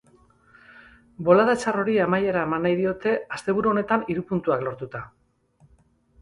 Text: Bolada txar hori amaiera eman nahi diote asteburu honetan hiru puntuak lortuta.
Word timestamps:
Bolada 1.27 1.53
txar 1.63 1.77
hori 1.81 1.97
amaiera 2.05 2.45
eman 2.49 2.65
nahi 2.67 2.79
diote 2.79 3.13
asteburu 3.37 3.73
honetan 3.75 4.07
hiru 4.09 4.25
puntuak 4.33 4.65
lortuta. 4.71 5.05